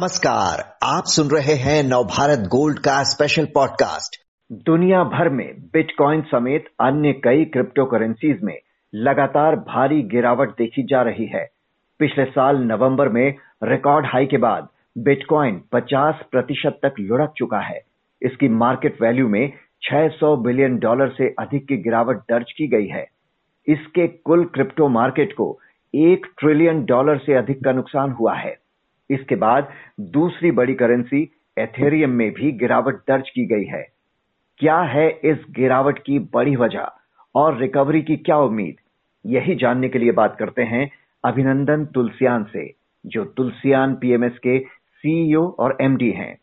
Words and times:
नमस्कार, 0.00 0.76
आप 0.82 1.02
सुन 1.06 1.28
रहे 1.36 1.54
हैं 1.54 1.82
नवभारत 1.82 2.38
गोल्ड 2.38 2.78
का 2.78 3.02
स्पेशल 3.02 3.44
पॉडकास्ट 3.44 4.16
दुनिया 4.52 5.04
भर 5.04 5.28
में 5.28 5.54
बिटकॉइन 5.72 6.22
समेत 6.22 6.64
अन्य 6.80 7.12
कई 7.12 7.44
क्रिप्टो 7.44 7.84
करेंसीज 7.84 8.40
में 8.42 8.58
लगातार 8.94 9.56
भारी 9.56 10.02
गिरावट 10.02 10.50
देखी 10.50 10.82
जा 10.82 11.02
रही 11.02 11.26
है। 11.26 11.48
पिछले 11.98 12.24
साल 12.24 12.56
नवंबर 12.56 13.08
में 13.08 13.34
रिकॉर्ड 13.64 14.06
हाई 14.06 14.26
के 14.26 14.36
बाद 14.36 14.68
बिटकॉइन 14.98 15.62
50 15.72 16.14
प्रतिशत 16.30 16.78
तक 16.82 16.94
लुढ़क 17.00 17.32
चुका 17.36 17.60
है। 17.60 17.80
इसकी 18.22 18.48
मार्केट 18.48 19.02
वैल्यू 19.02 19.28
में 19.28 19.52
600 19.82 20.36
बिलियन 20.36 20.78
डॉलर 20.78 21.08
से 21.08 21.34
अधिक 21.38 21.68
की 21.68 21.76
गिरावट 21.76 22.16
दर्ज 22.16 22.52
की 22.52 22.66
गई 22.66 22.86
है। 22.86 23.06
इसके 23.68 24.08
कुल 24.08 24.44
क्रिप्टो 24.44 24.88
मार्केट 24.88 25.32
को 25.32 25.58
एक 25.94 26.26
ट्रिलियन 26.38 26.84
डॉलर 26.84 27.18
से 27.18 27.34
अधिक 27.34 27.64
का 27.64 27.72
नुकसान 27.72 28.10
हुआ 28.10 28.34
है। 28.34 28.67
इसके 29.10 29.34
बाद 29.34 29.68
दूसरी 30.00 30.50
बड़ी 30.50 30.74
करेंसी 30.74 31.30
एथेरियम 31.58 32.10
में 32.10 32.32
भी 32.32 32.52
गिरावट 32.52 32.94
दर्ज 32.94 33.30
की 33.30 33.46
गई 33.46 33.64
है। 33.64 33.88
क्या 34.58 34.80
है 34.80 35.10
इस 35.10 35.38
गिरावट 35.50 35.98
की 35.98 36.18
बड़ी 36.18 36.56
वजह 36.56 36.88
और 37.34 37.58
रिकवरी 37.58 38.02
की 38.02 38.16
क्या 38.16 38.38
उम्मीद? 38.38 38.74
यही 39.26 39.54
जानने 39.54 39.88
के 39.88 39.98
लिए 39.98 40.12
बात 40.12 40.36
करते 40.38 40.62
हैं 40.62 40.90
अभिनंदन 41.24 41.84
तुलसियान 41.84 42.44
से, 42.44 42.74
जो 43.06 43.24
तुलसियान 43.24 43.94
पीएमएस 43.94 44.38
के 44.38 44.58
सीईओ 44.94 45.48
और 45.48 45.76
एमडी 45.80 46.10
हैं। 46.10 46.38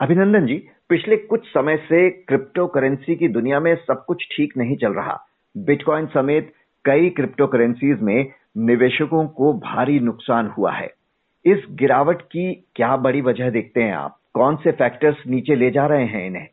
अभिनंदन 0.00 0.46
जी, 0.46 0.68
पिछले 0.88 1.16
कुछ 1.16 1.46
समय 1.46 1.76
से 1.76 2.10
क्रिप्टो 2.10 2.66
करेंसी 2.66 3.16
की 3.16 3.28
दुनिया 3.28 3.60
में 3.60 3.74
सब 3.74 4.04
कुछ 4.04 4.28
ठीक 4.36 4.56
नहीं 4.56 4.76
चल 4.76 4.92
रहा। 4.92 5.24
बिटकॉइन 5.56 6.06
समेत 6.06 6.52
कई 6.84 7.10
क्रिप्टो 7.10 7.46
करेंसीज 7.46 8.00
में 8.00 8.32
निवेशकों 8.56 9.26
को 9.26 9.52
भारी 9.52 10.00
नुकसान 10.00 10.46
हुआ 10.46 10.72
है। 10.72 10.99
इस 11.44 11.58
गिरावट 11.70 12.22
की 12.22 12.52
क्या 12.76 12.96
बड़ी 12.96 13.20
वजह 13.20 13.50
देखते 13.50 13.82
हैं 13.82 13.94
आप? 13.94 14.16
कौन 14.34 14.56
से 14.56 14.72
फैक्टर्स 14.72 15.16
नीचे 15.26 15.54
ले 15.54 15.70
जा 15.70 15.86
रहे 15.86 16.04
हैं 16.04 16.26
इन्हें? 16.26 16.46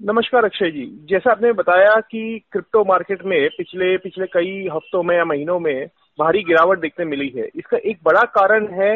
नमस्कार, 0.00 0.44
अक्षय 0.44 0.70
जी। 0.70 0.84
जैसा 1.10 1.30
आपने 1.30 1.52
बताया 1.52 1.94
कि 2.00 2.40
क्रिप्टो 2.52 2.84
मार्केट 2.84 3.24
में 3.24 3.48
पिछले 3.58 3.96
पिछले 3.96 4.26
कई 4.26 4.68
हफ्तों 4.72 5.02
में 5.02 5.16
या 5.16 5.24
महीनों 5.24 5.58
में 5.60 5.86
भारी 6.18 6.42
गिरावट 6.42 6.78
देखने 6.78 7.04
मिली 7.04 7.28
है। 7.36 7.48
इसका 7.56 7.76
एक 7.76 7.98
बड़ा 8.04 8.22
कारण 8.38 8.66
है 8.72 8.94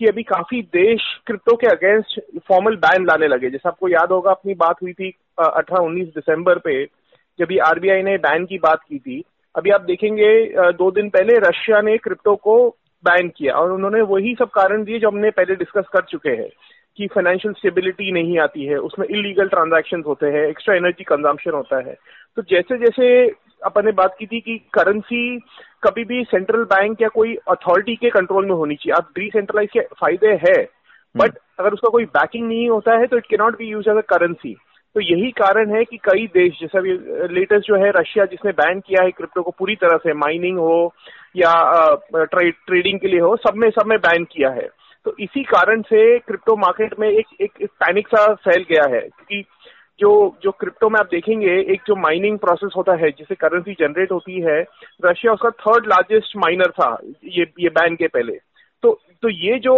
कि 0.00 0.06
अभी 0.06 0.22
काफ़ी 0.22 0.60
देश 0.62 1.02
क्रिप्टो 1.26 1.56
के 1.56 1.66
अगेंस्ट 1.66 2.20
फॉर्मल 2.48 2.76
बैन 2.76 3.04
लाने 3.06 3.26
लगे। 3.26 3.50
जैसे 3.50 3.68
आपको 3.68 3.88
याद 3.88 4.12
होगा, 4.12 4.30
अपनी 4.30 4.54
बात 4.54 4.82
हुई 4.82 4.92
थी 4.92 5.10
अठारह, 5.38 5.84
उन्नीस 5.84 6.08
दिसंबर 6.08 6.58
पे, 6.58 6.84
जब 7.38 7.52
ये 7.52 7.58
आरबीआई 7.58 8.02
ने 8.02 8.16
बैन 8.18 8.46
की 8.46 8.58
बात 8.58 8.80
की 8.88 8.98
थी। 8.98 9.22
अभी 9.54 9.70
आप 9.70 9.80
देखेंगे 9.80 10.72
दो 10.72 10.90
दिन 10.90 11.08
पहले 11.10 11.36
रशिया 11.38 11.80
ने 11.80 11.96
क्रिप्टो 11.98 12.34
को 12.36 12.56
बैन 13.04 13.28
किया। 13.28 13.54
और 13.54 13.72
उन्होंने 13.72 14.00
वही 14.02 14.34
सब 14.34 14.50
कारण 14.50 14.84
दिए 14.84 14.98
जो 14.98 15.08
हमने 15.08 15.30
पहले 15.30 15.54
डिस्कस 15.54 15.88
कर 15.92 16.02
चुके 16.10 16.30
हैं 16.30 16.48
कि 16.98 17.06
फाइनेंशियल 17.06 17.54
स्टेबिलिटी 17.54 18.12
नहीं 18.12 18.38
आती 18.38 18.64
है 18.64 18.76
उसमें 18.80 19.06
इलीगल 19.08 19.48
ट्रांजैक्शन 19.48 20.02
होते 20.06 20.26
हैं 20.26 20.46
एक्स्ट्रा 20.48 20.74
एनर्जी 20.74 21.04
कंजम्पशन 21.04 21.50
होता 21.50 21.78
है। 21.78 21.96
तो 22.36 22.42
जैसे 22.50 22.78
जैसे 22.78 23.06
अपन 23.64 23.84
ने 23.84 23.92
बात 23.92 24.16
की 24.18 24.26
थी 24.26 24.40
कि 24.40 24.56
करेंसी 24.74 25.38
कभी 25.82 26.04
भी 26.04 26.22
सेंट्रल 26.24 26.64
बैंक 26.64 27.02
या 27.02 27.08
कोई 27.08 27.34
अथॉरिटी 27.48 27.94
के 27.96 28.10
कंट्रोल 28.10 28.46
में 28.46 28.54
होनी 28.54 28.74
चाहिए। 28.74 28.94
आप 28.94 29.10
डिसेंट्रलाइज 29.18 29.70
के 29.72 29.80
फ़ायदे 30.00 30.32
है 30.42 30.56
बट 31.14 31.22
हम्म। 31.22 31.64
अगर 31.64 31.72
उसका 31.72 31.88
कोई 31.88 32.04
बैकिंग 32.14 32.46
नहीं 32.48 32.68
होता 32.68 32.96
है 32.98 33.06
तो 33.06 33.16
it 33.16 33.26
can 33.26 33.36
not 33.36 33.58
be 33.58 33.66
use 33.66 33.90
as 33.90 33.96
a 33.96 34.00
currency 34.08 34.56
तो 34.94 35.00
यही 35.00 35.30
कारण 35.30 35.74
है 35.74 35.82
कि 35.84 35.96
कई 36.04 36.26
देश 36.34 36.58
जैसे 36.60 36.78
अभी 36.78 36.92
लेटेस्ट 37.34 37.66
जो 37.68 37.76
है 37.76 37.90
रशिया 37.90 38.24
जिसने 38.24 38.52
बैन 38.52 38.80
किया 38.80 39.04
है 39.04 39.10
क्रिप्टो 39.10 39.42
को 39.42 39.50
पूरी 39.50 39.74
तरह 39.76 39.96
से 39.96 40.12
माइनिंग 40.14 40.58
हो 40.58 40.94
या 41.36 41.52
ट्रेड 42.14 42.54
ट्रेडिंग 42.66 43.00
के 43.00 43.08
लिए 43.08 43.20
हो 43.20 43.36
सब 43.36 43.56
में 43.56 43.68
सब 43.70 43.86
में 43.86 43.98
बैन 43.98 44.24
किया 44.24 44.50
है। 44.50 44.68
तो 45.04 45.14
इसी 45.20 45.42
कारण 45.42 45.82
से 45.82 46.18
क्रिप्टो 46.18 46.56
मार्केट 46.56 46.94
में 47.00 47.08
एक 47.08 47.26
एक, 47.40 47.50
एक 47.62 47.70
पैनिक 47.80 48.08
सा 48.08 48.34
फैल 48.34 48.64
गया 48.70 48.84
है 48.94 49.00
क्योंकि 49.00 49.42
जो 50.00 50.36
जो 50.42 50.50
क्रिप्टो 50.50 50.88
में 50.88 50.98
आप 51.00 51.08
देखेंगे 51.10 51.58
एक 51.72 51.80
जो 51.86 51.96
माइनिंग 51.96 52.38
प्रोसेस 52.38 52.72
होता 52.76 52.94
है 52.96 53.10
जिसे 53.10 53.34
करेंसी 53.34 53.72
जनरेट 53.72 54.12
होती 54.12 54.40
है 54.40 54.60
रशिया 55.04 55.32
उसका 55.32 55.50
थर्ड 55.50 55.86
लार्जेस्ट 55.86 56.36
माइनर 56.36 56.70
था 56.70 56.96
ये 57.24 57.46
ये 57.60 57.68
बैन 57.70 57.96
के 57.96 58.06
पहले। 58.06 58.32
तो 58.82 59.00
तो 59.22 59.28
ये 59.28 59.58
जो 59.58 59.76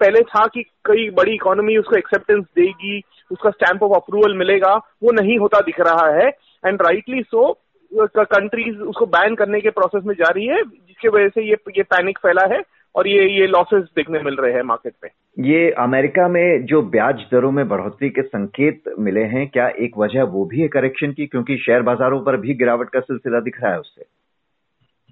पहले 0.00 0.20
था 0.22 0.46
कि 0.46 0.62
कई 0.84 1.08
बड़ी 1.10 1.34
इकोनॉमी 1.34 1.76
उसको 1.76 1.96
एक्सेप्टेंस 1.96 2.44
देगी, 2.56 3.00
उसका 3.30 3.50
स्टैंप 3.50 3.82
ऑफ़ 3.82 3.92
अप्रूवल 3.92 4.36
मिलेगा, 4.36 4.74
वो 4.74 5.12
नहीं 5.12 5.38
होता 5.38 5.60
दिख 5.60 5.80
रहा 5.80 6.10
है। 6.14 6.28
एंड 6.64 6.82
राइटली 6.82 7.22
सो 7.22 7.52
कंट्रीज़ 7.92 8.78
उसको 8.78 9.06
बैन 9.06 9.34
करने 9.34 9.60
के 9.60 9.70
प्रोसेस 9.70 10.02
में 10.06 10.14
जा 10.14 10.28
रही 10.28 10.46
है, 10.46 10.62
जिसकी 10.62 11.08
वजह 11.08 11.28
से 11.28 11.42
ये 11.42 11.56
ये 11.76 11.82
पैनिक 11.84 12.18
फैला 12.18 12.46
है 12.54 12.60
और 12.94 13.08
ये 13.08 13.28
ये 13.30 13.46
लॉसेस 13.46 13.84
देखने 13.96 14.20
मिल 14.22 14.34
रहे 14.34 14.52
हैं 14.52 14.62
मार्केट 14.62 14.94
में 15.04 15.10
ये 15.46 15.70
अमेरिका 15.78 16.28
में 16.28 16.64
जो 16.64 16.82
ब्याज 16.90 17.24
दरों 17.32 17.50
में 17.52 17.66
बढ़ोतरी 17.68 18.10
के 18.10 18.22
संकेत 18.22 18.94
मिले 18.98 19.24
हैं, 19.24 19.46
क्या 19.48 19.68
एक 19.78 19.98
वजह 19.98 20.22
वो 20.24 20.44
भी 20.44 20.60
है 20.60 20.68
करेक्शन 20.68 21.12
की? 21.12 21.26
क्योंकि 21.26 21.56
शेयर 21.56 21.82
बाजारों 21.82 22.20
पर 22.24 22.36
भी 22.36 22.54
गिरावट 22.54 22.90
का 22.90 23.00
सिलसिला 23.00 23.40
दिख 23.40 23.60
रहा 23.62 23.72
है 23.72 23.80
उससे। 23.80 24.04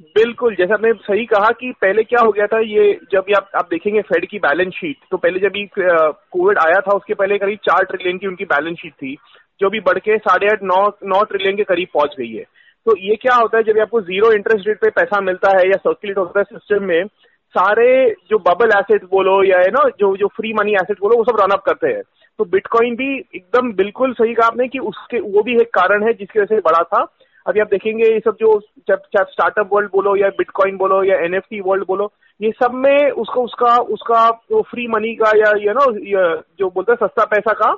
बिल्कुल, 0.00 0.54
जैसे 0.54 0.72
आपने 0.74 0.92
सही 0.94 1.24
कहा 1.26 1.50
कि 1.60 1.70
पहले 1.80 2.02
क्या 2.04 2.20
हो 2.20 2.32
गया 2.32 2.46
था, 2.46 2.58
ये 2.60 2.98
जब 3.12 3.26
आप 3.36 3.50
आप 3.56 3.68
देखेंगे 3.70 4.00
फेड 4.02 4.26
की 4.30 4.38
बैलेंस 4.38 4.72
शीट 4.74 4.96
तो 5.10 5.16
पहले 5.16 5.38
जब 5.40 5.56
ये 5.56 5.68
कोविड 5.74 6.58
आया 6.58 6.80
था, 6.80 6.96
उसके 6.96 7.14
पहले 7.14 7.38
करीब 7.38 7.58
चार 7.64 7.84
ट्रिलियन 7.84 8.18
की 8.18 8.26
उनकी 8.26 8.44
बैलेंस 8.44 8.76
शीट 8.78 8.92
थी, 8.92 9.16
जो 9.60 9.70
भी 9.70 9.80
बढ़ 9.80 9.98
के 9.98 10.18
साढ़े 10.18 10.48
आठ, 10.48 10.62
नौ 10.62 10.86
नौ 11.04 11.22
ट्रिलियन 11.24 11.56
के 11.56 11.64
करीब 11.64 11.88
पहुँच 11.94 12.14
गई 12.18 12.32
है। 12.32 12.44
तो 12.86 12.96
ये 12.98 13.16
क्या 13.16 13.34
होता 13.36 13.58
है, 13.58 13.62
जब 13.64 13.78
आपको 13.80 14.00
ज़ीरो 14.02 14.32
इंटरेस्ट 14.32 14.68
रेट 14.68 14.80
पे 14.80 14.90
पैसा 14.96 15.20
मिलता 15.20 15.56
है 15.58 15.66
या 15.68 15.76
सर्कुलेट 15.78 16.18
होता 16.18 16.40
है 16.40 16.44
सिस्टम 16.44 16.84
में, 16.84 17.04
सारे 17.54 17.88
जो 18.30 18.38
बबल 18.48 18.78
एसेट 18.78 19.04
बोलो 19.10 19.42
या 19.44 19.58
है 19.58 19.70
ना 19.70 19.88
जो 20.00 20.16
जो 20.16 20.26
फ्री 20.36 20.52
मनी 20.52 20.74
एसेट 20.74 21.00
बोलो, 21.00 21.16
वो 21.16 21.24
सब 21.24 21.40
रन 21.40 21.52
अप 21.52 21.62
करते 21.66 21.88
हैं। 21.88 22.02
तो 22.38 22.44
बिटकॉइन 22.46 22.96
भी 22.96 23.14
एकदम 23.16 23.72
बिल्कुल 23.74 24.12
सही 24.14 24.34
कहा 24.34 24.46
आपने 24.46 24.66
कि 24.68 24.78
उसके, 24.80 25.20
वो 25.20 25.42
भी 25.42 25.60
एक 25.60 25.68
कारण 25.74 26.06
है 26.06 26.12
जिसकी 26.12 26.40
वजह 26.40 26.54
से 26.54 26.60
बड़ा 26.60 26.82
था। 26.84 27.04
अभी 27.46 27.60
आप 27.60 27.68
देखेंगे 27.70 28.04
ये 28.04 28.20
सब 28.20 28.36
जो 28.40 28.58
चाहे 28.90 29.24
स्टार्टअप 29.24 29.68
वर्ल्ड 29.72 29.90
बोलो 29.90 30.14
या 30.16 30.28
बिटकॉइन 30.38 30.76
बोलो 30.76 31.02
या 31.04 31.18
एनएफटी 31.24 31.60
वर्ल्ड 31.60 31.84
बोलो, 31.88 32.12
ये 32.40 32.50
सब 32.62 32.72
में 32.74 33.10
उसको, 33.10 33.42
उसका 33.44 33.76
उसका 33.94 34.28
जो 34.50 34.62
फ्री 34.70 34.86
मनी 34.88 35.14
का 35.14 35.30
या 35.36 35.52
यू 35.58 35.72
नो 35.72 35.90
जो 36.58 36.70
बोलते 36.70 36.92
हैं 36.92 37.06
सस्ता 37.06 37.24
पैसा 37.24 37.52
का 37.62 37.70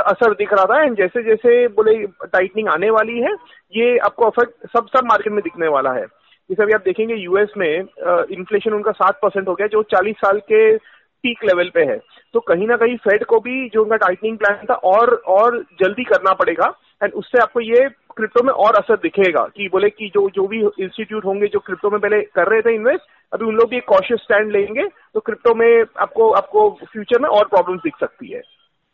असर 0.00 0.34
दिख 0.34 0.52
रहा 0.52 0.64
था। 0.64 0.82
एंड 0.82 0.96
जैसे 0.96 1.22
जैसे 1.22 1.66
बोले 1.70 1.94
टाइटनिंग 2.06 2.68
आने 2.68 2.90
वाली 2.90 3.18
है, 3.20 3.32
ये 3.72 3.96
आपको 3.98 4.26
अफेक्ट 4.26 4.66
सब 4.72 4.86
सब 4.88 5.06
मार्केट 5.06 5.32
में 5.32 5.42
दिखने 5.44 5.68
वाला 5.68 5.92
है। 5.92 6.04
जैसे 6.50 6.62
अभी 6.62 6.72
आप 6.72 6.82
देखेंगे 6.84 7.14
यूएस 7.14 7.52
में 7.56 7.68
इन्फ्लेशन 7.68 8.72
उनका 8.72 8.92
सात 8.92 9.18
परसेंट 9.22 9.48
हो 9.48 9.54
गया, 9.54 9.66
जो 9.66 9.82
चालीस 9.84 10.16
साल 10.16 10.38
के 10.52 10.76
पीक 10.76 11.44
लेवल 11.44 11.70
पे 11.74 11.84
है। 11.84 11.98
तो 12.34 12.40
कहीं 12.42 12.66
ना 12.68 12.76
कहीं 12.76 12.96
फेड 12.98 13.24
को 13.24 13.38
भी 13.40 13.68
जो 13.68 13.82
उनका 13.82 13.96
टाइटनिंग 13.96 14.38
प्लान 14.38 14.64
था 14.70 14.74
और 14.88 15.14
और 15.34 15.58
जल्दी 15.80 16.04
करना 16.04 16.32
पड़ेगा। 16.34 16.72
एंड 17.02 17.12
उससे 17.12 17.40
आपको 17.42 17.60
ये 17.60 17.86
क्रिप्टो 18.16 18.42
में 18.42 18.52
और 18.52 18.74
असर 18.74 18.96
दिखेगा 18.96 19.42
कि 19.56 19.68
बोले 19.72 19.88
कि 19.90 20.10
जो 20.14 20.28
जो 20.30 20.46
भी 20.48 20.60
इंस्टीट्यूट 20.84 21.24
होंगे 21.24 21.46
जो 21.46 21.58
क्रिप्टो 21.58 21.90
में 21.90 22.00
पहले 22.00 22.20
कर 22.34 22.48
रहे 22.48 22.62
थे 22.62 22.74
इन्वेस्ट 22.74 23.12
अभी 23.32 23.46
उन 23.46 23.54
लोग 23.54 23.70
भी 23.70 23.76
एक 23.76 23.84
कॉशियस 23.88 24.20
स्टैंड 24.20 24.52
लेंगे 24.52 24.86
तो 25.14 25.20
क्रिप्टो 25.20 25.54
में 25.54 25.84
आपको 25.98 26.30
आपको 26.32 26.68
फ्यूचर 26.84 27.20
में 27.22 27.28
और 27.28 27.48
प्रॉब्लम 27.48 27.78
दिख 27.78 27.96
सकती 28.00 28.32
है। 28.32 28.42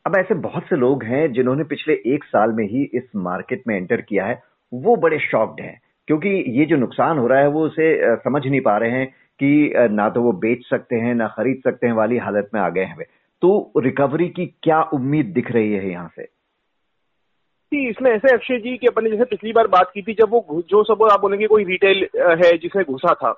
अब 0.07 0.17
ऐसे 0.17 0.35
बहुत 0.41 0.65
से 0.65 0.77
लोग 0.77 1.05
हैं 1.05 1.31
जिन्होंने 1.33 1.65
पिछले 1.65 1.95
एक 2.15 2.25
साल 2.25 2.53
में 2.53 2.65
ही 2.65 2.83
इस 2.95 3.05
मार्केट 3.17 3.63
में 3.69 3.77
एंटर 3.77 4.01
किया 4.01 4.27
है, 4.27 4.43
वो 4.73 4.97
बड़े 4.97 5.19
शॉक्ड 5.21 5.61
हैं, 5.61 5.81
क्योंकि 6.09 6.29
ये 6.59 6.65
जो 6.67 6.77
नुकसान 6.77 7.19
हो 7.19 7.27
रहा 7.27 7.41
है 7.41 7.49
वो 7.49 7.67
उसे 7.67 8.17
समझ 8.17 8.47
नहीं 8.47 8.61
पा 8.61 8.77
रहे 8.79 8.91
हैं 8.91 9.07
कि 9.41 9.73
ना 9.93 10.09
तो 10.09 10.23
वो 10.23 10.33
बेच 10.41 10.67
सकते 10.71 10.97
हैं, 10.97 11.15
ना 11.15 11.29
खरीद 11.29 11.61
सकते 11.65 11.87
हैं, 11.87 11.95
वाली 11.95 12.19
हालत 12.19 12.51
में 12.55 12.61
आ 12.61 12.69
गए 12.69 12.85
हैं 12.85 13.05
तो 13.43 13.73
रिकवरी 13.77 14.29
की 14.29 14.47
क्या 14.63 14.83
उम्मीद 14.95 15.27
दिख 15.27 15.51
रही 15.53 15.73
है 15.73 15.91
यहाँ 15.91 16.11
से? 16.17 16.27
इसमें 17.73 18.11
ऐसे 18.11 18.33
अक्षय 18.35 18.57
जी 18.59 18.77
कि 18.77 18.87
अपन, 18.87 19.09
जैसे 19.11 19.25
पिछली 19.25 19.53
बार 19.53 19.67
बात 19.69 19.91
की 19.95 20.03
थी, 20.03 20.13
जब 20.13 20.31
वो 20.31 20.63
जो 20.71 20.83
सब 20.85 21.03
आप 21.13 21.21
बोलेंगे 21.21 21.47
कोई 21.47 21.65
रिटेल 21.65 22.07
है 22.45 22.57
जिसमें 22.59 22.85
घुसा 22.85 23.13
था, 23.15 23.31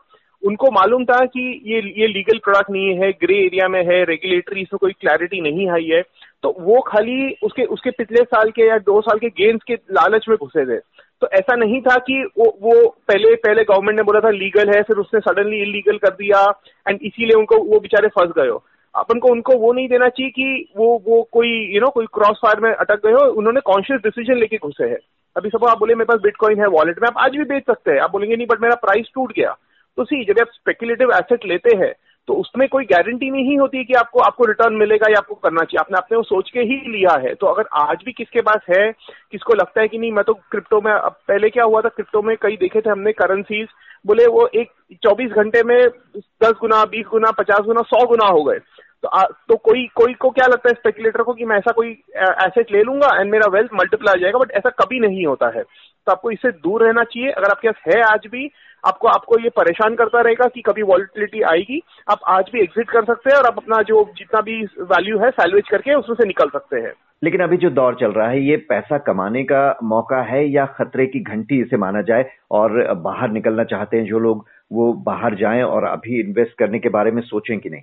उनको 0.42 0.70
मालूम 0.70 1.04
था 1.04 1.18
कि 1.26 1.40
ये 1.66 1.80
ये 1.98 2.06
लीगल 2.08 2.38
प्रोडक्ट 2.38 2.70
नहीं 2.70 2.94
है 2.98 3.10
ग्रे 3.22 3.36
एरिया 3.36 3.68
में 3.68 3.80
है 3.86 4.02
रेगुलेटरी 4.04 4.60
इसमें 4.60 4.78
कोई 4.80 4.92
क्लैरिटी 4.92 5.40
नहीं 5.40 5.68
आई 5.70 5.84
है 5.86 6.00
तो 6.42 6.54
वो 6.60 6.80
खाली 6.80 7.36
उसके 7.42 7.64
उसके 7.74 7.90
पिछले 7.90 8.22
साल 8.24 8.50
के 8.50 8.66
या 8.68 8.78
दो 8.86 9.00
साल 9.00 9.18
के 9.18 9.28
गेम्स 9.40 9.62
के 9.66 9.74
लालच 9.74 10.24
में 10.28 10.36
घुसे 10.36 10.64
थे। 10.66 10.78
तो 11.22 11.28
ऐसा 11.34 11.56
नहीं 11.56 11.80
था 11.80 11.96
कि 11.98 12.22
वो 12.38 12.46
वो 12.62 12.72
पहले 13.08 13.34
पहले 13.36 13.64
गवर्नमेंट 13.64 13.96
ने 13.96 14.02
बोला 14.02 14.20
था 14.20 14.30
लीगल 14.32 14.74
है, 14.74 14.82
फिर 14.82 14.96
उसने 14.96 15.20
सडनली 15.20 15.60
इलीगल 15.62 15.98
कर 15.98 16.14
दिया 16.14 16.42
एंड 16.88 16.98
इसीलिए 17.02 17.38
उनको, 17.38 17.56
वो 17.56 17.80
बेचारे 17.80 18.08
फंस 18.08 18.32
गए 18.38 18.48
हो। 18.48 18.62
अपन 18.94 19.18
को 19.18 19.28
उनको 19.28 19.56
वो 19.58 19.72
नहीं 19.72 19.88
देना 19.88 20.08
चाहिए 20.08 20.30
कि 20.30 20.72
वो 20.76 20.86
वो 21.06 21.22
कोई 21.32 21.48
यू 21.74 21.80
नो 21.80 21.88
कोई 21.90 22.06
क्रॉस 22.14 22.40
फायर 22.42 22.60
में 22.60 22.70
अटक 22.70 23.06
गए 23.06 23.12
हो, 23.12 23.24
उन्होंने 23.30 23.60
कॉन्शियस 23.64 24.00
डिसीज़न 24.00 24.38
लेके 24.38 24.56
घुसे 24.58 24.84
हैं। 24.84 24.98
अभी 25.36 25.48
सब 25.48 25.66
आप 25.68 25.78
बोले, 25.78 25.94
मेरे 25.94 26.04
पास 26.04 26.20
बिटकॉइन 26.22 26.60
है 26.60 26.66
वॉलेट 26.68 27.02
में, 27.02 27.08
आप 27.08 27.18
आज 27.18 27.36
भी 27.36 27.44
बेच 27.44 27.62
सकते 27.62 27.90
हैं। 27.90 28.00
आप 28.00 28.12
बोलेंगे, 28.12 28.36
नहीं 28.36 28.46
बट 28.46 28.62
मेरा 28.62 28.74
प्राइस 28.76 29.10
टूट 29.14 29.32
गया। 29.36 29.56
तो 29.98 30.04
सी 30.04 30.24
जब 30.24 30.40
आप 30.40 30.48
स्पेकुलेटिव 30.52 31.12
एसेट 31.12 31.46
लेते 31.46 31.76
हैं 31.76 31.92
तो 32.28 32.34
उसमें 32.34 32.66
कोई 32.68 32.84
गारंटी 32.84 33.30
नहीं 33.30 33.56
होती 33.58 33.82
कि 33.84 33.94
आपको 33.94 34.20
आपको 34.20 34.44
रिटर्न 34.44 34.74
मिलेगा 34.74 35.10
या 35.10 35.18
आपको 35.18 35.34
करना 35.34 35.62
चाहिए। 35.62 35.78
आपने 35.80 35.96
आपने 35.98 36.16
वो 36.16 36.22
सोच 36.22 36.50
के 36.50 36.60
ही 36.60 36.76
लिया 36.88 37.16
है। 37.20 37.34
तो 37.34 37.46
अगर 37.46 37.68
आज 37.74 38.02
भी 38.04 38.12
किसके 38.12 38.40
पास 38.40 38.60
है, 38.70 38.90
किसको 39.32 39.54
लगता 39.54 39.80
है 39.80 39.88
कि 39.88 39.98
नहीं, 39.98 40.10
मैं 40.12 40.24
तो 40.24 40.34
क्रिप्टो 40.50 40.80
में, 40.80 40.92
अब 40.92 41.16
पहले 41.28 41.50
क्या 41.50 41.64
हुआ 41.64 41.80
था 41.80 41.88
क्रिप्टो 41.88 42.22
में 42.22 42.36
कई 42.42 42.56
देखे 42.56 42.80
थे 42.80 42.90
हमने 42.90 43.12
करेंसीज 43.12 43.68
बोले 44.06 44.26
वो 44.26 44.46
एक 44.54 44.70
चौबीस 45.02 45.30
घंटे 45.32 45.62
में 45.62 45.78
दस 46.16 46.52
गुना, 46.60 46.84
बीस 46.84 47.06
गुना, 47.06 47.30
पचास 47.30 47.60
गुना, 47.60 47.82
सौ 47.86 48.06
गुना 48.06 48.28
हो 48.28 48.42
गए। 48.44 48.58
तो 49.02 49.08
आ, 49.08 49.22
तो 49.22 49.56
कोई 49.56 49.86
कोई 49.94 50.12
को 50.14 50.30
क्या 50.30 50.46
लगता 50.46 50.68
है 50.68 50.74
स्पेकुलेटर 50.74 51.22
को 51.22 51.32
कि 51.32 51.44
मैं 51.44 51.56
ऐसा 51.56 51.72
कोई 51.72 51.88
एसेट 52.16 52.72
ले 52.72 52.82
लूँगा 52.82 53.20
एंड 53.20 53.30
मेरा 53.30 53.50
वेल्थ 53.50 53.70
मल्टीप्लाई 53.74 54.20
जाएगा 54.20 54.38
बट 54.38 54.52
ऐसा 54.52 54.70
कभी 54.70 55.00
नहीं 55.00 55.26
होता 55.26 55.46
है। 55.46 55.62
तो 55.62 56.12
आपको 56.12 56.30
इससे 56.30 56.50
दूर 56.50 56.84
रहना 56.86 57.02
चाहिए। 57.04 57.30
अगर 57.30 57.50
आपके 57.50 57.70
पास 57.70 57.94
है 57.94 58.00
आज 58.02 58.26
भी 58.26 58.50
आपको 58.86 59.08
आपको 59.08 59.38
ये 59.38 59.48
परेशान 59.48 59.94
करता 59.94 60.20
रहेगा 60.20 60.46
कि 60.46 60.60
कभी 60.60 60.82
वॉलिटिलिटी 60.82 61.42
आएगी 61.42 61.80
आप 62.10 62.20
आज 62.28 62.44
भी 62.52 62.60
एग्जिट 62.60 62.90
कर 62.90 63.04
सकते 63.04 63.30
हैं 63.30 63.38
और 63.38 63.46
आप 63.46 63.58
अपना 63.58 63.82
जो 63.82 64.04
जितना 64.18 64.40
भी 64.40 64.64
वैल्यू 64.64 65.18
है 65.18 65.30
सैलवेज 65.30 65.68
करके 65.68 65.94
उसमें 65.94 66.16
से 66.16 66.26
निकल 66.26 66.48
सकते 66.48 66.76
हैं। 66.76 66.92
लेकिन 67.24 67.40
अभी 67.40 67.56
जो 67.56 67.70
दौर 67.70 67.94
चल 67.94 68.12
रहा 68.12 68.28
है 68.28 68.42
ये 68.42 68.56
पैसा 68.56 68.98
कमाने 68.98 69.44
का 69.44 69.78
मौका 69.82 70.22
है 70.22 70.46
या 70.48 70.66
खतरे 70.66 71.06
की 71.06 71.20
घंटी 71.20 71.60
इसे 71.60 71.76
माना 71.76 72.02
जाए 72.02 72.30
और 72.50 72.94
बाहर 72.94 73.30
निकलना 73.30 73.64
चाहते 73.64 73.96
हैं 73.96 74.04
जो 74.04 74.18
लोग 74.18 74.46
वो 74.72 74.92
बाहर 74.92 75.34
जाएँ 75.34 75.62
और 75.62 75.84
अभी 75.84 76.20
इन्वेस्ट 76.20 76.58
करने 76.58 76.78
के 76.78 76.88
बारे 76.88 77.10
में 77.10 77.22
सोचें 77.22 77.58
कि 77.58 77.70
नहीं? 77.70 77.82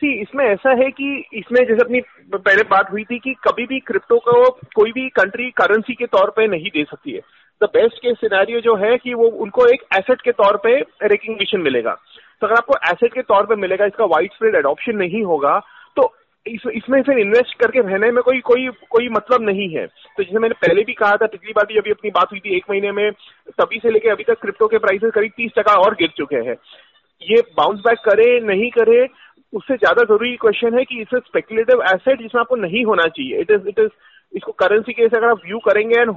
सी 0.00 0.12
इसमें 0.22 0.44
ऐसा 0.44 0.70
है 0.74 0.90
कि 0.90 1.06
इसमें 1.34 1.60
जैसे 1.66 1.80
अपनी 1.80 2.00
पहले 2.32 2.62
बात 2.70 2.90
हुई 2.92 3.04
थी 3.04 3.18
कि 3.18 3.34
कभी 3.44 3.66
भी 3.66 3.78
क्रिप्टो 3.82 4.18
को 4.18 4.50
कोई 4.76 4.92
भी 4.92 5.08
कंट्री 5.16 5.50
करेंसी 5.60 5.94
के 5.94 6.06
तौर 6.06 6.30
पे 6.36 6.46
नहीं 6.46 6.70
दे 6.74 6.84
सकती 6.84 7.12
है। 7.12 7.20
द 7.60 7.68
बेस्ट 7.74 7.98
के 7.98 8.12
सिनेरियो 8.14 8.60
जो 8.60 8.74
है 8.76 8.96
कि 8.96 9.14
वो 9.14 9.28
उनको 9.44 9.66
एक 9.66 9.82
एसेट 9.96 10.20
के 10.20 10.32
तौर 10.32 10.56
पे 10.64 10.74
रिकग्निशन 11.04 11.60
मिलेगा। 11.60 11.92
तो 12.40 12.46
अगर 12.46 12.56
आपको 12.56 12.74
एसेट 12.90 13.14
के 13.14 13.22
तौर 13.22 13.46
पे 13.46 13.56
मिलेगा 13.56 13.86
इसका 13.86 14.04
वाइड 14.06 14.32
स्प्रेड 14.32 14.54
एडॉप्शन 14.56 14.96
नहीं 14.96 15.22
होगा 15.24 15.58
तो 15.96 16.12
इस, 16.46 16.60
इसमें 16.74 17.02
फिर 17.02 17.18
इन्वेस्ट 17.18 17.54
करके 17.60 17.80
रहने 17.80 18.10
में 18.10 18.22
कोई 18.22 18.40
कोई 18.42 18.68
कोई 18.90 19.08
मतलब 19.10 19.42
नहीं 19.42 19.68
है। 19.76 19.86
तो 19.86 20.22
जैसे 20.22 20.38
मैंने 20.38 20.54
पहले 20.62 20.82
भी 20.84 20.92
कहा 20.94 21.16
था 21.16 21.26
पिछली 21.26 21.52
बार 21.52 21.66
भी 21.66 21.78
अभी 21.78 21.90
अपनी 21.90 22.10
बात 22.10 22.32
हुई 22.32 22.40
थी 22.40 22.56
एक 22.56 22.64
महीने 22.70 22.92
में 22.92 23.10
तभी 23.60 23.78
से 23.82 23.90
लेके 23.90 24.08
अभी 24.10 24.24
तक 24.24 24.40
क्रिप्टो 24.40 24.66
के 24.66 24.78
प्राइसेस 24.78 25.12
करीब 25.14 25.32
तीस 25.36 25.52
टका 25.58 25.74
और 25.82 25.94
गिर 25.94 26.08
चुके 26.16 26.42
हैं। 26.48 26.56
ये 27.22 27.40
बाउंस 27.56 27.80
बैक 27.80 27.98
करे 28.04 28.28
नहीं 28.46 28.70
करे 28.70 29.04
उससे 29.54 29.76
ज़्यादा 29.76 30.04
ज़रूरी 30.04 30.34
क्वेश्चन 30.36 30.78
है 30.78 30.84
कि 30.84 31.00
इसे 31.00 31.18
स्पेकुलेटिव 31.20 31.82
एसेट 31.90 32.22
जिसमें 32.22 32.40
आपको 32.40 32.56
नहीं 32.56 32.84
होना 32.84 33.06
चाहिए। 33.08 33.40
इट 33.40 33.50
इज़ 33.50 33.68
इट 33.68 33.78
इज़ 33.78 33.90
इसको 34.32 34.52
करेंसी 34.52 34.92
के 34.92 35.04
अगर 35.04 35.28
आप 35.28 35.40
व्यू 35.44 35.58
करेंगे 35.64 36.00
एंड 36.00 36.10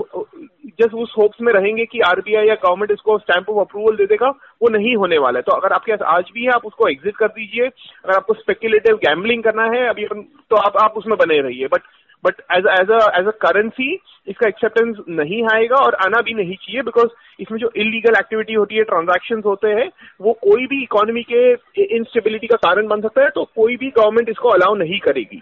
जस्ट 0.80 0.94
उस 0.94 1.14
होप्स 1.18 1.42
में 1.42 1.52
रहेंगे 1.54 1.86
कि 1.86 2.00
आरबीआई 2.08 2.48
या 2.48 2.56
गवर्नमेंट 2.56 2.92
इसको 2.92 3.18
स्टैंप 3.20 3.50
ऑफ़ 3.50 3.60
अप्रूवल 3.60 3.96
दे 3.96 4.06
देगा, 4.06 4.30
वो 4.62 4.70
नहीं 4.70 4.96
होने 4.96 5.18
वाला 5.18 5.40
है। 5.40 5.44
तो 5.44 5.52
अगर 5.52 5.74
आपके 5.74 5.96
पास 5.96 6.08
आज 6.16 6.32
भी 6.34 6.44
है, 6.44 6.52
आप 6.52 6.66
उसको 6.66 6.88
एग्जिट 6.88 7.16
कर 7.18 7.28
दीजिए। 7.28 7.68
अगर 7.68 8.16
आपको 8.16 8.34
स्पेकुलेटिव 8.34 8.96
गैम्बलिंग 8.98 9.44
करना 9.44 9.66
है, 9.66 9.88
अभी 9.90 10.06
तो 10.06 10.56
आप 10.56 10.78
आप 10.82 10.98
उसमें 10.98 11.18
बने 11.18 11.40
रहिए। 11.42 11.68
But 11.68 11.82
but 12.24 12.42
as 12.52 12.68
as 12.72 12.92
as 12.92 13.28
a 13.28 13.32
currency 13.42 13.94
इसका 14.28 14.48
एक्सेप्टेंस 14.48 14.98
नहीं 15.10 15.42
आएगा 15.54 15.76
और 15.76 15.96
आना 16.06 16.22
भी 16.22 16.34
नहीं 16.34 16.56
चाहिए 16.56 16.82
बिकॉज़ 16.82 17.10
इसमें 17.40 17.58
जो 17.60 17.70
इलीगल 17.76 18.16
एक्टिविटी 18.20 18.54
होती 18.54 18.76
है 18.76 18.84
ट्रांजेक्शन 18.84 19.42
होते 19.46 19.74
हैं 19.74 19.90
वो 20.22 20.34
कोई 20.42 20.66
भी 20.68 20.82
इकोनॉमी 20.84 21.24
के 21.24 21.52
इंस्टेबिलिटी 21.98 22.48
का 22.48 22.56
कारण 22.64 22.88
बन 22.88 23.02
सकता 23.02 23.24
है 23.24 23.30
तो 23.30 23.44
कोई 23.56 23.76
भी 23.76 23.90
गवर्नमेंट 23.98 24.30
इसको 24.30 24.50
अलाउ 24.50 24.76
नहीं 24.76 25.00
करेगी। 25.00 25.42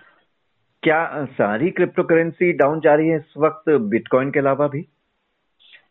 क्या 0.84 1.26
सारी 1.38 1.70
क्रिप्टो 1.70 2.04
करेंसी 2.04 2.52
डाउन 2.54 2.80
जा 2.80 2.94
रही 2.96 3.08
है 3.10 3.18
इस 3.18 3.34
वक्त 3.38 3.70
बिटकॉइन 3.92 4.32
के 4.32 4.40
अलावा 4.40 4.68
भी? 4.68 4.86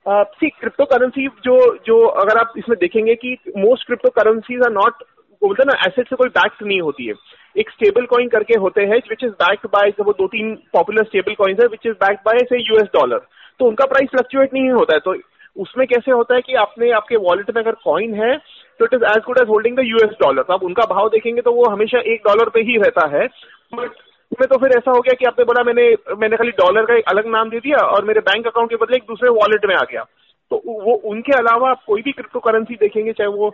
सी 0.07 0.49
क्रिप्टो 0.51 0.85
करेंसी 0.85 1.27
जो 1.45 1.57
जो 1.87 2.01
अगर 2.23 2.39
आप 2.39 2.53
इसमें 2.59 2.77
देखेंगे 2.81 3.15
कि 3.15 3.37
most 3.57 3.87
crypto 3.87 4.11
currencies 4.19 4.63
are 4.63 4.73
not 4.73 5.03
बोलते 5.47 5.65
ना 5.67 5.79
एसेट 5.87 6.09
से 6.09 6.17
कोई 6.17 6.29
बैक्स 6.33 6.63
नहीं 6.63 6.81
होती 6.81 7.07
है। 7.07 7.15
एक 7.57 7.71
स्टेबल 7.71 8.07
कॉइन 8.07 8.29
करके 8.29 8.59
होते 8.61 8.83
हैं 8.83 8.97
विच 9.09 9.25
इज़ 9.25 9.33
बैक्ड 9.43 9.67
बाय 9.73 9.93
वो 10.01 10.13
दो 10.15 10.27
तीन 10.29 10.55
पॉपुलर 10.73 11.05
स्टेबल 11.05 11.35
कॉइन्स 11.35 11.61
है 11.61 11.67
which 11.69 11.87
is 11.87 11.95
backed 12.01 12.21
by 12.27 12.45
say 12.49 12.61
US 12.61 12.89
dollar 12.95 13.27
तो 13.61 13.67
उनका 13.67 13.85
प्राइस 13.87 14.09
फ्लक्चुएट 14.11 14.55
नहीं 14.55 14.71
होता 14.71 14.95
है। 14.95 15.01
तो 15.01 15.15
उसमें 15.57 15.87
कैसे 15.87 16.11
होता 16.13 16.35
है 16.35 16.41
कि 16.41 16.55
आपने, 16.57 16.91
आपके 16.93 17.17
वॉलेट 17.19 17.51
में 17.57 17.63
अगर 17.63 17.75
कॉइन 17.85 18.15
है 18.15 18.37
तो 18.81 18.85
it 18.85 18.95
is 18.95 19.05
as 19.07 19.23
good 19.27 19.39
as 19.39 19.49
holding 19.49 19.77
the 19.77 19.83
US 19.85 20.17
dollar 20.23 20.53
आप 20.53 20.63
उनका 20.65 20.85
भाव 20.91 21.09
देखेंगे 21.09 21.43
तो 21.43 21.53
वो 21.53 21.69
हमेशा 21.71 21.99
एक 22.13 22.23
डॉलर 22.27 22.49
पे 22.49 22.61
ही 22.63 22.77
रहता 22.79 23.07
है। 23.09 23.27
बट 23.73 24.03
उसमें 24.33 24.49
तो 24.49 24.57
फिर 24.59 24.77
ऐसा 24.77 24.91
हो 24.91 25.01
गया 25.01 25.15
कि 25.15 25.25
आपने 25.25 25.45
बोला, 25.45 25.63
मैंने 25.63 25.87
मैंने 26.19 26.37
खाली 26.37 26.51
डॉलर 26.59 26.85
का 26.85 26.95
एक 26.95 27.09
अलग 27.09 27.27
नाम 27.29 27.51
दे 27.51 27.59
दिया 27.61 27.87
और 27.87 28.05
मेरे 28.05 28.21
बैंक 28.23 28.47
अकाउंट 28.47 28.71
के 28.71 28.77
बदले 28.77 28.97
एक 28.97 29.05
दूसरे 29.09 29.29
वॉलेट 29.33 29.67
में 29.67 29.75
आ 29.77 29.83
गया। 29.91 30.05
तो 30.51 30.63
वो, 30.67 30.95
उनके 30.95 31.33
अलावा 31.33 31.71
आप 31.71 31.83
कोई 31.87 32.03
भी 32.03 32.13
क्रिप्टो 32.13 32.41
करेंसी 32.41 32.75
देखेंगे, 32.77 33.13
चाहे 33.13 33.29
वो 33.31 33.51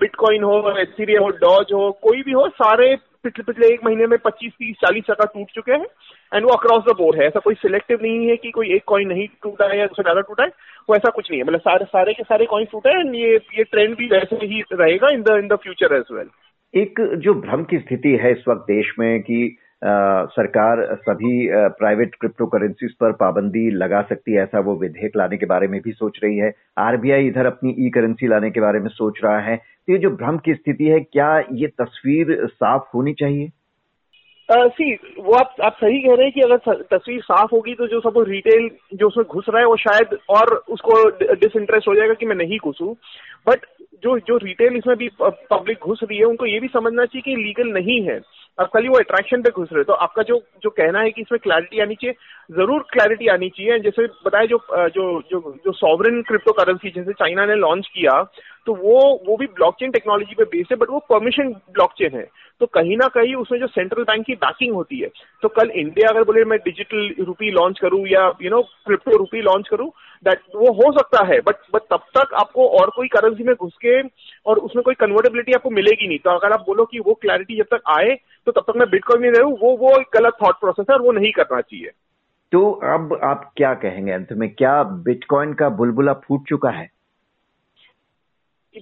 बिटकॉइन 0.00 0.42
हो 0.42 0.76
एथीरियम 0.80 1.22
हो 1.22 1.28
डॉज 1.40 1.72
हो, 1.72 1.90
कोई 2.02 2.22
भी 2.22 2.32
हो, 2.32 2.48
सारे 2.62 2.94
पिछले 3.24 3.42
पिछले 3.42 3.72
एक 3.74 3.84
महीने 3.84 4.06
में 4.06 4.16
25 4.18 4.52
तीस, 4.52 4.74
चालीस 4.76 5.04
टका 5.10 5.24
टूट 5.24 5.50
चुके 5.54 5.72
हैं 5.72 5.86
एंड 6.32 6.44
वो 6.44 6.52
अक्रॉस 6.52 6.82
द 6.84 6.96
बोर्ड 6.96 7.20
है। 7.20 7.26
ऐसा 7.26 7.40
कोई 7.40 7.54
सिलेक्टिव 7.54 7.98
नहीं 8.02 8.28
है 8.28 8.36
कि 8.36 8.50
कोई 8.50 8.74
एक 8.74 8.82
कॉइन 8.86 9.08
नहीं 9.08 9.26
टूटा 9.42 9.68
है 9.70 9.78
या 9.78 9.84
उससे 9.84 10.02
ज़्यादा 10.02 10.20
टूटा 10.20 10.42
है, 10.42 10.50
वो 10.88 10.96
ऐसा 10.96 11.10
कुछ 11.10 11.30
नहीं 11.30 11.40
है। 11.40 11.46
मतलब 11.46 11.60
सारे 11.60 11.84
सारे 11.84 12.12
के 12.12 12.22
सारे 12.22 12.46
कॉइन 12.46 12.66
टूटे 12.72 12.90
हैं 12.90 13.00
एंड 13.00 13.14
ये 13.14 13.34
ये 13.58 13.64
ट्रेंड 13.64 13.96
भी 13.96 14.08
वैसे 14.08 14.36
ही 14.36 14.62
रहेगा 14.72 15.12
in 15.12 15.22
the 15.22 15.38
in 15.38 15.48
the 15.48 15.56
future 15.62 15.96
as 15.96 16.12
well 16.12 16.30
एक 16.74 17.00
जो 17.18 17.34
भ्रम 17.40 17.64
की 17.64 17.78
स्थिति 17.78 18.16
है 18.22 18.32
इस 18.32 18.44
वक्त 18.48 18.62
देश 18.68 18.92
में 18.98 19.20
कि 19.22 19.56
सरकार 19.86 20.84
सभी 20.94 21.48
प्राइवेट 21.78 22.14
क्रिप्टो 22.14 22.46
करेंसीज 22.46 22.92
पर 22.92 23.12
पाबंदी 23.12 23.70
लगा 23.70 24.00
सकती 24.02 24.32
है 24.32 24.42
ऐसा 24.42 24.60
वो 24.60 24.76
विधेयक 24.76 25.16
लाने 25.16 25.36
के 25.36 25.46
बारे 25.46 25.66
में 25.68 25.80
भी 25.80 25.92
सोच 25.92 26.18
रही 26.24 26.38
है। 26.38 26.52
आरबीआई 26.78 27.26
इधर 27.26 27.46
अपनी 27.46 27.74
ई 27.78 27.90
करेंसी 27.90 28.28
लाने 28.28 28.50
के 28.50 28.60
बारे 28.60 28.78
में 28.80 28.88
सोच 28.88 29.20
रहा 29.24 29.38
है। 29.40 29.56
तो 29.56 29.92
ये 29.92 29.98
जो 29.98 30.10
भ्रम 30.10 30.38
की 30.38 30.54
स्थिति 30.54 30.84
है 30.84 31.00
क्या 31.00 31.38
ये 31.52 31.66
तस्वीर 31.82 32.36
साफ़ 32.46 32.88
होनी 32.94 33.12
चाहिए? 33.12 33.50
सी 34.48 34.94
uh, 34.96 35.02
वो 35.18 35.32
आप 35.32 35.54
आप 35.64 35.74
सही 35.74 36.00
कह 36.00 36.14
रहे 36.14 36.24
हैं 36.24 36.32
कि 36.32 36.40
अगर 36.40 36.82
तस्वीर 36.92 37.20
साफ़ 37.20 37.50
होगी 37.52 37.74
तो 37.74 37.86
जो 37.86 38.00
सब 38.00 38.24
रिटेल 38.28 38.68
जो 38.94 39.06
उसमें 39.06 39.26
घुस 39.26 39.44
रहा 39.48 39.60
है 39.60 39.66
वो 39.66 39.76
शायद 39.76 40.16
और 40.30 40.52
उसको 40.70 40.96
डिसइंटरेस्ट 41.34 41.88
हो 41.88 41.94
जाएगा 41.94 42.14
कि 42.14 42.26
मैं 42.26 42.36
नहीं 42.36 42.58
घुसूं। 42.64 42.92
बट 43.48 43.66
जो 44.04 44.18
जो 44.18 44.36
रिटेल 44.36 44.76
इसमें 44.76 44.96
भी 44.96 45.08
पब्लिक 45.22 45.78
घुस 45.82 46.00
रही 46.02 46.18
है 46.18 46.24
उनको 46.24 46.46
ये 46.46 46.60
भी 46.60 46.68
समझना 46.68 47.04
चाहिए 47.04 47.22
कि 47.22 47.42
लीगल 47.42 47.72
नहीं 47.72 48.00
है। 48.02 48.20
अब 48.58 48.66
खाली 48.66 48.88
वो 48.88 48.98
अट्रैक्शन 48.98 49.42
पे 49.42 49.50
घुस 49.50 49.68
रहे 49.72 49.84
तो 49.84 49.92
आपका 49.92 50.22
जो 50.22 50.36
जो 50.62 50.70
कहना 50.70 51.00
है 51.00 51.10
कि 51.10 51.22
इसमें 51.22 51.38
क्लैरिटी 51.42 51.80
आनी 51.80 51.94
चाहिए, 51.94 52.14
ज़रूर 52.50 52.82
क्लैरिटी 52.92 53.28
आनी 53.28 53.48
चाहिए। 53.48 53.78
जैसे 53.78 54.06
बताया, 54.26 54.44
जो 54.44 54.58
जो 54.88 55.22
जो 55.30 55.40
जो 55.64 55.72
सॉवरन 55.72 56.22
क्रिप्टो 56.22 56.52
करेंसी 56.52 56.90
जैसे 56.90 57.12
चाइना 57.12 57.46
ने 57.46 57.54
लॉन्च 57.54 57.86
किया 57.94 58.12
तो 58.66 58.74
वो 58.74 59.00
वो 59.26 59.36
भी 59.36 59.46
ब्लॉकचेन 59.48 59.90
टेक्नोलॉजी 59.90 60.34
पे 60.34 60.44
बेस्ड 60.46 60.72
है 60.72 60.76
बट 60.78 60.90
वो 60.90 60.98
परमिशन 61.10 61.52
ब्लॉकचेन 61.72 62.16
है। 62.16 62.26
तो 62.60 62.66
कहीं 62.66 62.96
ना 62.96 63.06
कहीं 63.08 63.34
उसमें 63.34 63.58
जो 63.60 63.66
सेंट्रल 63.66 64.02
बैंक 64.02 64.24
की 64.26 64.34
बैकिंग 64.34 64.74
होती 64.74 64.98
है 64.98 65.08
तो 65.42 65.48
कल 65.50 65.70
इंडिया 65.70 66.08
अगर 66.10 66.24
बोले 66.24 66.44
मैं 66.44 66.58
डिजिटल 66.64 67.24
रूपी 67.24 67.50
लॉन्च 67.50 67.78
करूँ 67.78 68.00
या 68.08 68.30
you 68.42 68.50
know 68.50 68.60
crypto 68.86 69.16
rupee 69.16 69.40
launch 69.42 69.68
करूँ 69.68 69.88
दैट 70.24 70.40
वो 70.56 70.72
हो 70.72 70.92
सकता 70.92 71.24
है 71.26 71.40
बट 71.40 71.56
बट 71.74 71.82
तब 71.90 72.04
तक 72.18 72.34
आपको 72.34 72.68
और 72.80 72.90
कोई 72.96 73.08
करेंसी 73.08 73.44
में 73.44 73.54
घुस 73.54 73.72
के 73.76 74.00
और 74.46 74.58
उसमें 74.58 74.82
कोई 74.84 74.94
कन्वर्टेबिलिटी 74.94 75.52
आपको 75.52 75.70
मिलेगी 75.70 76.08
नहीं। 76.08 76.18
तो 76.18 76.30
अगर 76.30 76.52
आप 76.52 76.64
बोलो 76.66 76.84
कि 76.84 77.00
वो 77.00 77.14
क्लैरिटी 77.14 77.56
जब 77.56 77.76
तक 77.76 77.82
आए 77.90 78.16
तो 78.46 78.52
तब 78.52 78.64
तक 78.68 78.76
मैं 78.76 78.88
बिटकॉइन 78.90 79.22
में 79.22 79.30
रहूँ, 79.30 79.52
वो 79.52 79.76
वो 79.76 79.98
एक 80.00 80.06
गलत 80.14 80.36
थॉट 80.42 80.60
प्रोसेस 80.60 80.86
है 80.90 80.96
और 80.96 81.02
वो 81.02 81.12
नहीं 81.12 81.32
करना 81.32 81.60
चाहिए। 81.60 81.90
तो 82.52 82.70
अब 82.70 83.18
आप 83.24 83.52
क्या 83.56 83.74
कहेंगे 83.74 84.12
अंत 84.12 84.32
में? 84.32 84.48
क्या 84.54 84.82
बिटकॉइन 84.82 85.54
का 85.54 85.68
बुलबुला 85.68 86.12
फूट 86.24 86.48
चुका 86.48 86.70
है? 86.70 86.88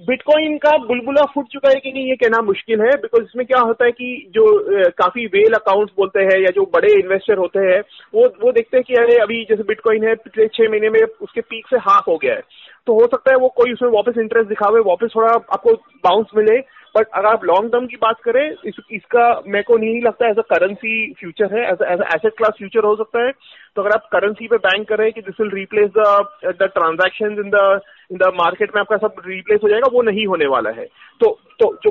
बिटकॉइन 0.00 0.56
का 0.58 0.76
बुलबुला 0.78 1.25
फूट 1.25 1.46
चुका 1.52 1.68
है 1.68 1.80
कि 1.80 1.92
नहीं, 1.92 2.08
ये 2.08 2.16
कहना 2.16 2.40
मुश्किल 2.42 2.80
है 2.80 2.90
बिकॉज़ 2.96 3.22
इसमें 3.22 3.44
क्या 3.46 3.61
होता 3.61 3.84
है 3.84 3.92
कि 3.92 4.30
जो 4.30 4.44
काफ़ी 4.90 5.26
वेल 5.26 5.52
अकाउंट्स 5.52 5.92
बोलते 5.96 6.20
हैं 6.20 6.38
या 6.40 6.50
जो 6.50 6.64
बड़े 6.75 6.92
इन्वेस्टर 6.92 7.38
होते 7.38 7.58
हैं, 7.58 7.80
वो 8.14 8.26
वो 8.42 8.52
देखते 8.52 8.76
हैं 8.76 8.84
कि 8.84 8.94
अरे, 8.94 9.16
अभी 9.16 9.44
जैसे 9.44 9.62
बिटकॉइन 9.62 10.04
है, 10.04 10.14
पिछले 10.14 10.46
छह 10.49 10.70
महीने 10.70 10.88
में 10.88 11.00
उसके 11.22 11.40
पीक 11.40 11.66
से 11.66 11.76
हाफ़ 11.76 12.11
हो 12.11 12.16
गया 12.16 12.34
है। 12.34 12.42
तो 12.87 12.94
हो 12.94 13.06
सकता 13.06 13.30
है 13.30 13.37
वो 13.37 13.49
कोई 13.49 13.72
उसमें 13.72 13.90
वापस 13.90 14.18
इंटरेस्ट 14.18 14.49
दिखावे, 14.49 14.80
वापस 14.80 15.12
थोड़ा 15.16 15.32
आपको 15.32 15.75
बाउंस 16.04 16.26
मिले 16.37 16.58
बट 16.94 17.06
अगर 17.08 17.26
आप 17.26 17.44
लॉन्ग 17.44 17.70
टर्म 17.72 17.87
की 17.87 17.96
बात 17.96 18.20
करें 18.25 18.44
इस, 18.44 18.75
इसका 18.92 19.25
मेरे 19.46 19.62
को 19.62 19.76
नहीं 19.76 20.00
लगता 20.02 20.28
एज 20.28 20.38
अ 20.38 20.42
करेंसी 20.50 21.12
फ्यूचर 21.20 21.54
है 21.54 21.62
एज 21.66 22.02
एसेट 22.14 22.37
क्लास 22.37 22.54
फ्यूचर 22.58 22.84
हो 22.84 22.94
सकता 22.96 23.25
है। 23.26 23.32
तो 23.76 23.82
अगर 23.82 23.94
आप 23.94 24.08
करेंसी 24.12 24.46
पे 24.49 24.56
बैंक 24.66 24.88
करें 24.88 25.11
कि 25.12 25.20
this 25.20 25.40
will 25.40 25.50
replace 25.50 25.90
the 25.99 26.54
the 26.62 26.70
transaction 26.75 27.38
in 27.44 27.50
the 27.50 27.80
in 28.12 28.18
the 28.18 28.32
market 28.37 28.75
में 28.75 28.80
आपका 28.80 28.96
सब 29.06 29.22
रिप्लेस 29.26 29.61
हो 29.62 29.68
जाएगा 29.68 29.90
वो 29.92 30.02
नहीं 30.02 30.26
होने 30.26 30.46
वाला 30.46 30.70
है। 30.70 30.84
तो 31.20 31.38
तो 31.61 31.75
जो 31.84 31.90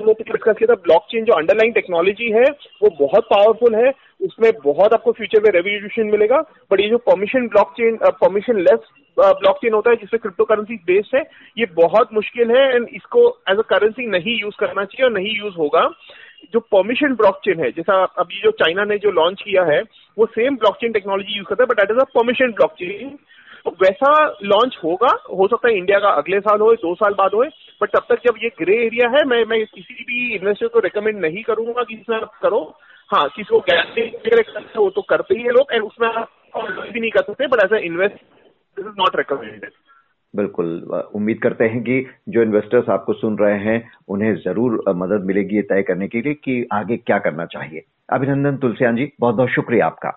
डिस्कस 0.00 0.56
किया 0.58 0.66
था 0.66 0.80
ब्लॉकचेन 0.82 1.24
जो 1.24 1.32
अंडरलाइन 1.32 1.72
टेक्नोलॉजी 1.72 2.30
है 2.32 2.44
वो 2.82 2.88
बहुत 2.98 3.24
पावरफुल 3.26 3.74
है। 3.74 3.90
उसमें 4.26 4.50
बहुत 4.64 4.92
आपको 4.92 5.12
फ्यूचर 5.12 5.42
में 5.42 5.50
रेवोल्यूशन 5.52 6.10
मिलेगा 6.10 6.40
बट 6.70 6.80
ये 6.80 6.88
जो 6.88 6.98
permission 7.06 7.48
blockchain 7.48 7.98
permission 8.04 8.60
less 8.60 8.92
blockchain 9.16 9.74
होता 9.74 9.90
है, 9.90 9.96
जिसमें 9.96 10.20
क्रिप्टो 10.22 10.44
करेंसी 10.44 10.76
बेस्ड 10.86 11.16
है, 11.16 11.22
ये 11.58 11.66
बहुत 11.74 12.12
मुश्किल 12.14 12.50
है 12.50 12.64
एंड 12.74 12.88
इसको 12.94 13.28
एज 13.50 13.58
अ 13.58 13.62
करेंसी 13.70 14.06
नहीं 14.08 14.38
यूज़ 14.40 14.56
करना 14.60 14.84
चाहिए 14.84 15.04
और 15.04 15.12
नहीं 15.12 15.36
यूज़ 15.36 15.54
होगा। 15.56 15.88
जो 16.52 16.60
परमिशन 16.72 17.14
ब्लॉकचेन 17.14 17.60
है, 17.60 17.70
जैसा 17.72 18.02
अभी 18.18 18.40
जो 18.42 18.50
चाइना 18.58 18.84
ने 18.84 18.98
जो 18.98 19.10
लॉन्च 19.12 19.42
किया 19.42 19.62
है, 19.64 19.80
वो 20.16 20.26
सेम 20.28 20.56
ब्लॉकचेन 20.56 20.92
टेक्नोलॉजी 20.92 21.36
यूज़ 21.36 21.46
करता 21.48 21.62
है 21.62 21.68
but 21.68 21.80
that 21.80 21.90
is 21.90 22.00
a 22.00 22.04
permission 22.14 22.52
blockchain 22.52 23.16
तो 23.64 23.70
वैसा 23.80 24.10
लॉन्च 24.44 24.76
होगा, 24.82 25.08
हो 25.30 25.46
सकता 25.48 25.68
है 25.68 25.76
इंडिया 25.76 25.98
का 25.98 26.08
अगले 26.18 26.40
साल 26.40 26.60
हो 26.60 26.72
दो 26.82 26.94
साल 26.96 27.14
बाद 27.14 27.30
हो 27.34 27.42
बट 27.80 27.90
तब 27.90 28.04
तक 28.08 28.20
जब 28.26 28.36
ये 28.42 28.48
ग्रे 28.58 28.76
एरिया 28.84 29.08
है, 29.10 29.24
मैं 29.24 29.44
मैं 29.44 29.64
किसी 29.66 29.94
भी 30.02 30.34
इन्वेस्टर 30.34 30.68
को 30.68 30.80
रिकमेंड 30.80 31.18
नहीं 31.20 31.42
करूँगा 31.42 31.82
कि 31.82 31.94
इसमें 31.94 32.16
आप 32.16 32.38
करो। 32.42 32.60
हाँ 33.14 33.28
किसी 33.28 33.54
को 33.54 33.60
गैस 33.60 34.76
वो 34.76 34.90
तो 34.90 35.02
करते 35.02 35.34
ही 35.34 35.42
है 35.42 35.50
लोग 35.50 35.72
एंड 35.72 35.82
उसमें 35.82 36.08
आप 36.08 36.28
भी 36.92 37.00
नहीं 37.00 37.10
कर 37.10 37.20
सकते 37.20 37.46
but 37.46 37.64
as 37.64 37.72
a 37.72 37.86
invest 37.86 38.14
this 38.76 38.86
is 38.86 38.94
not 38.98 39.16
recommended 39.16 39.70
बिल्कुल, 40.36 40.80
उम्मीद 41.14 41.38
करते 41.42 41.64
हैं 41.64 41.82
कि 41.82 42.06
जो 42.28 42.42
इन्वेस्टर्स 42.42 42.88
आपको 42.88 43.12
सुन 43.12 43.38
रहे 43.38 43.58
हैं, 43.58 43.90
उन्हें 44.08 44.34
ज़रूर 44.34 44.84
मदद 44.88 45.24
मिलेगी 45.24 45.56
ये 45.56 45.62
तय 45.62 45.82
करने 45.82 46.08
के 46.08 46.20
लिए 46.20 46.34
कि 46.34 46.68
आगे 46.72 46.96
क्या 46.96 47.18
करना 47.18 47.46
चाहिए। 47.46 47.84
अभिनंदन 48.12 48.56
तुलसियान 48.56 48.96
जी 48.96 49.12
बहुत 49.20 49.34
बहुत 49.34 49.48
शुक्रिया 49.48 49.86
आपका। 49.86 50.10